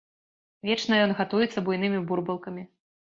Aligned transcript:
Вечна 0.69 0.93
ён 1.07 1.13
гатуецца 1.19 1.63
буйнымі 1.67 1.99
бурбалкамі. 2.09 2.63